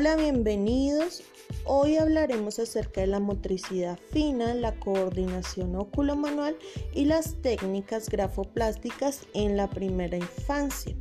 Hola, 0.00 0.14
bienvenidos. 0.14 1.24
Hoy 1.64 1.96
hablaremos 1.96 2.60
acerca 2.60 3.00
de 3.00 3.08
la 3.08 3.18
motricidad 3.18 3.98
fina, 4.12 4.54
la 4.54 4.78
coordinación 4.78 5.74
óculo-manual 5.74 6.56
y 6.94 7.06
las 7.06 7.42
técnicas 7.42 8.08
grafoplásticas 8.08 9.22
en 9.34 9.56
la 9.56 9.68
primera 9.68 10.16
infancia. 10.16 10.94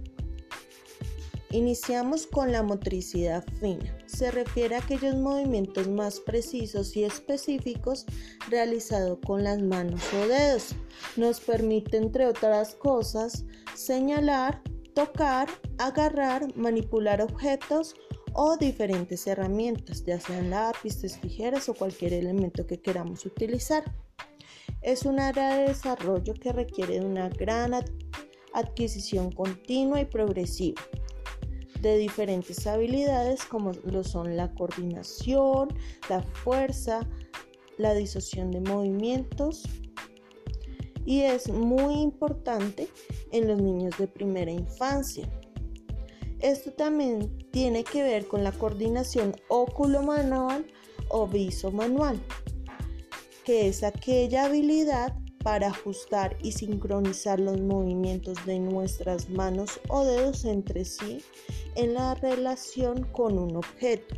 Iniciamos 1.52 2.25
con 2.25 2.52
la 2.52 2.63
motricidad 2.63 3.46
fina. 3.60 3.96
Se 4.07 4.31
refiere 4.31 4.74
a 4.74 4.79
aquellos 4.79 5.13
movimientos 5.13 5.88
más 5.88 6.20
precisos 6.20 6.98
y 6.98 7.03
específicos 7.03 8.03
realizados 8.49 9.20
con 9.24 9.43
las 9.43 9.61
manos 9.61 10.02
o 10.11 10.28
dedos. 10.28 10.75
Nos 11.17 11.39
permite, 11.39 11.98
entre 11.98 12.25
otras 12.25 12.74
cosas, 12.74 13.46
señalar, 13.75 14.60
tocar, 14.96 15.48
agarrar, 15.78 16.48
manipular 16.55 17.21
objetos 17.21 17.93
o 18.39 18.55
diferentes 18.55 19.25
herramientas, 19.25 20.05
ya 20.05 20.19
sean 20.19 20.51
lápices, 20.51 21.19
tijeras 21.19 21.67
o 21.69 21.73
cualquier 21.73 22.13
elemento 22.13 22.67
que 22.67 22.79
queramos 22.79 23.25
utilizar. 23.25 23.83
Es 24.83 25.05
un 25.05 25.19
área 25.19 25.57
de 25.57 25.69
desarrollo 25.69 26.35
que 26.35 26.53
requiere 26.53 26.99
de 26.99 27.05
una 27.05 27.29
gran 27.29 27.73
adquisición 28.53 29.31
continua 29.31 30.01
y 30.01 30.05
progresiva 30.05 30.79
de 31.81 31.97
diferentes 31.97 32.67
habilidades 32.67 33.43
como 33.43 33.71
lo 33.83 34.03
son 34.03 34.38
la 34.38 34.53
coordinación, 34.53 35.69
la 36.07 36.21
fuerza, 36.21 37.07
la 37.79 37.95
disociación 37.95 38.51
de 38.51 38.61
movimientos 38.61 39.63
y 41.05 41.21
es 41.21 41.49
muy 41.49 41.95
importante 41.95 42.88
en 43.31 43.47
los 43.47 43.59
niños 43.59 43.97
de 43.97 44.07
primera 44.07 44.51
infancia. 44.51 45.27
Esto 46.39 46.71
también 46.71 47.49
tiene 47.51 47.83
que 47.83 48.03
ver 48.03 48.27
con 48.27 48.43
la 48.43 48.52
coordinación 48.52 49.35
óculo-manual 49.47 50.67
o 51.09 51.27
viso-manual, 51.27 52.19
que 53.44 53.67
es 53.67 53.83
aquella 53.83 54.45
habilidad 54.45 55.13
para 55.44 55.67
ajustar 55.67 56.38
y 56.44 56.52
sincronizar 56.52 57.39
los 57.39 57.59
movimientos 57.61 58.45
de 58.45 58.59
nuestras 58.59 59.29
manos 59.29 59.79
o 59.88 60.03
dedos 60.03 60.45
entre 60.45 60.85
sí 60.85 61.23
en 61.75 61.94
la 61.94 62.16
relación 62.16 63.03
con 63.13 63.39
un 63.39 63.55
objeto. 63.55 64.16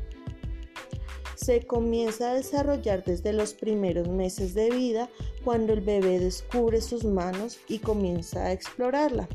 Se 1.35 1.65
comienza 1.65 2.31
a 2.31 2.33
desarrollar 2.33 3.03
desde 3.05 3.31
los 3.31 3.53
primeros 3.53 4.09
meses 4.09 4.53
de 4.53 4.71
vida 4.71 5.09
cuando 5.45 5.73
el 5.73 5.81
bebé 5.81 6.19
descubre 6.19 6.81
sus 6.81 7.05
manos 7.05 7.59
y 7.69 7.79
comienza 7.79 8.45
a 8.45 8.51
explorarla. 8.51 9.29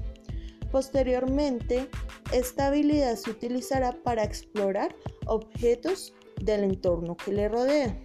Posteriormente, 0.70 1.88
esta 2.33 2.69
habilidad 2.69 3.17
se 3.17 3.30
utilizará 3.30 3.92
para 4.03 4.25
explorar 4.25 4.94
objetos 5.27 6.14
del 6.41 6.64
entorno 6.64 7.16
que 7.16 7.33
le 7.33 7.48
rodea. 7.48 8.00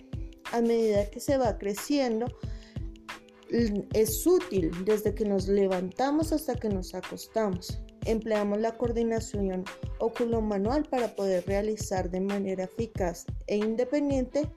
A 0.52 0.62
medida 0.62 1.10
que 1.10 1.20
se 1.20 1.38
va 1.38 1.58
creciendo, 1.58 2.26
es 3.50 4.28
útil 4.28 4.72
desde 4.86 5.14
que 5.14 5.26
nos 5.26 5.48
levantamos 5.48 6.32
hasta 6.32 6.56
que 6.56 6.70
nos 6.70 6.94
acostamos. 6.94 7.82
Empleamos 8.06 8.60
la 8.60 8.78
coordinación 8.78 9.64
óculo-manual 10.00 10.84
para 10.84 11.16
poder 11.16 11.46
realizar 11.46 12.10
de 12.10 12.22
manera 12.22 12.64
eficaz 12.64 13.26
e 13.48 13.58
independiente 13.58 14.50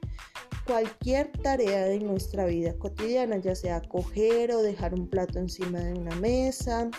cualquier 0.67 1.31
tarea 1.43 1.85
de 1.85 1.99
nuestra 2.01 2.47
vida 2.47 2.77
cotidiana, 2.79 3.37
ya 3.39 3.55
sea 3.55 3.81
coger 3.81 4.53
o 4.53 4.63
dejar 4.63 4.95
un 4.95 5.09
plato 5.09 5.39
encima 5.39 5.81
de 5.81 5.95
una 5.95 6.15
mesa, 6.17 6.91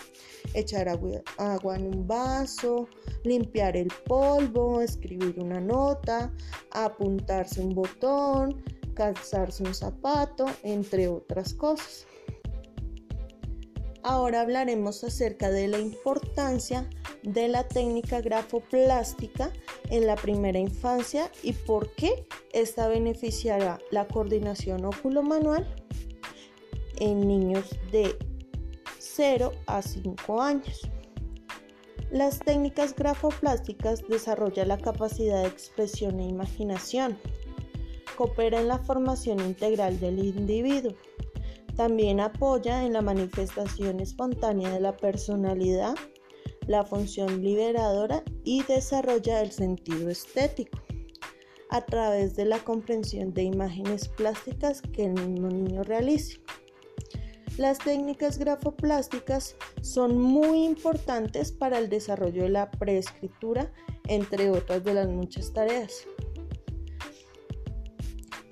echar 0.54 0.88
agua, 0.88 1.22
agua, 1.38 1.76
en 1.76 1.86
un 1.86 2.06
vaso, 2.06 2.88
limpiar 3.24 3.76
el 3.76 3.88
polvo, 4.06 4.80
escribir 4.80 5.38
una 5.38 5.60
nota, 5.60 6.32
apuntarse 6.72 7.60
un 7.60 7.74
botón, 7.74 8.62
calzarse 8.94 9.62
un 9.62 9.74
zapato, 9.74 10.46
entre 10.62 11.08
otras 11.08 11.54
cosas. 11.54 12.06
Ahora 14.02 14.42
hablaremos 14.42 15.02
acerca 15.02 15.50
de 15.50 15.66
la 15.68 15.78
importancia 15.78 16.88
de 17.24 17.48
la 17.48 17.66
técnica 17.66 18.20
grafoplástica 18.20 19.50
en 19.90 20.06
la 20.06 20.14
primera 20.14 20.58
infancia 20.58 21.30
y 21.42 21.52
por 21.52 21.90
qué 21.94 22.26
esta 22.52 22.86
beneficiará 22.88 23.78
la 23.90 24.06
coordinación 24.06 24.84
óculo-manual 24.84 25.66
en 27.00 27.26
niños 27.26 27.76
de 27.90 28.16
0 28.98 29.52
a 29.66 29.82
5 29.82 30.40
años. 30.42 30.88
Las 32.10 32.38
técnicas 32.38 32.94
grafoplásticas 32.94 34.06
desarrollan 34.08 34.68
la 34.68 34.78
capacidad 34.78 35.42
de 35.42 35.48
expresión 35.48 36.20
e 36.20 36.28
imaginación. 36.28 37.18
Coopera 38.16 38.60
en 38.60 38.68
la 38.68 38.78
formación 38.78 39.40
integral 39.40 39.98
del 39.98 40.20
individuo 40.20 40.94
también 41.76 42.20
apoya 42.20 42.84
en 42.84 42.92
la 42.92 43.02
manifestación 43.02 43.98
espontánea 43.98 44.70
de 44.70 44.80
la 44.80 44.96
personalidad, 44.96 45.94
la 46.66 46.84
función 46.84 47.42
liberadora 47.42 48.22
y 48.44 48.62
desarrolla 48.64 49.40
el 49.40 49.52
sentido 49.52 50.08
estético 50.08 50.78
a 51.70 51.84
través 51.84 52.36
de 52.36 52.44
la 52.44 52.58
comprensión 52.58 53.32
de 53.34 53.42
imágenes 53.42 54.08
plásticas 54.08 54.80
que 54.80 55.06
el 55.06 55.14
mismo 55.14 55.48
niño 55.48 55.82
realice. 55.82 56.40
Las 57.56 57.78
técnicas 57.78 58.38
grafoplásticas 58.38 59.56
son 59.80 60.20
muy 60.20 60.64
importantes 60.64 61.52
para 61.52 61.78
el 61.78 61.88
desarrollo 61.88 62.42
de 62.42 62.48
la 62.48 62.70
preescritura, 62.70 63.72
entre 64.08 64.50
otras 64.50 64.82
de 64.84 64.94
las 64.94 65.08
muchas 65.08 65.52
tareas 65.52 66.06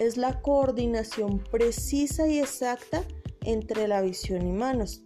es 0.03 0.17
la 0.17 0.41
coordinación 0.43 1.39
precisa 1.39 2.27
y 2.27 2.41
exacta 2.41 3.05
entre 3.43 3.87
la 3.87 4.03
visión 4.03 4.47
y 4.47 4.53
manos. 4.53 5.03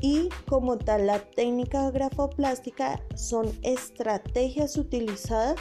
Y 0.00 0.28
como 0.48 0.76
tal, 0.76 1.06
la 1.06 1.18
técnica 1.18 1.90
grafoplástica 1.90 3.02
son 3.14 3.50
estrategias 3.62 4.76
utilizadas 4.76 5.56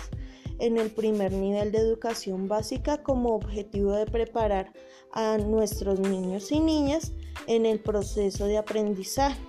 en 0.60 0.78
el 0.78 0.92
primer 0.92 1.32
nivel 1.32 1.72
de 1.72 1.80
educación 1.80 2.48
básica 2.48 3.02
como 3.04 3.36
objetivo 3.36 3.94
de 3.94 4.06
preparar 4.06 4.72
a 5.12 5.38
nuestros 5.38 6.00
niños 6.00 6.52
y 6.52 6.60
niñas 6.60 7.14
en 7.48 7.66
el 7.66 7.80
proceso 7.80 8.46
de 8.46 8.58
aprendizaje. 8.58 9.40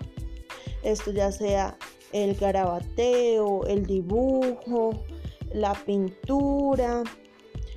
Esto 0.82 1.10
ya 1.10 1.32
sea 1.32 1.76
el 2.12 2.34
garabateo, 2.36 3.66
el 3.66 3.86
dibujo, 3.86 4.92
la 5.52 5.75
pintura, 5.75 7.02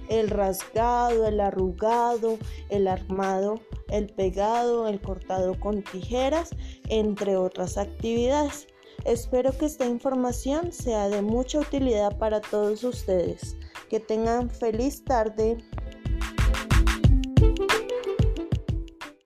el 0.09 0.29
rasgado, 0.29 1.27
el 1.27 1.39
arrugado, 1.39 2.37
el 2.69 2.87
armado, 2.87 3.59
el 3.91 4.07
pegado, 4.07 4.87
el 4.87 5.01
cortado 5.01 5.59
con 5.59 5.83
tijeras, 5.83 6.49
entre 6.89 7.37
otras 7.37 7.77
actividades. 7.77 8.67
Espero 9.05 9.57
que 9.57 9.65
esta 9.65 9.85
información 9.85 10.71
sea 10.71 11.09
de 11.09 11.21
mucha 11.21 11.59
utilidad 11.59 12.17
para 12.17 12.41
todos 12.41 12.83
ustedes. 12.83 13.55
Que 13.89 13.99
tengan 13.99 14.49
feliz 14.49 15.03
tarde. 15.03 15.57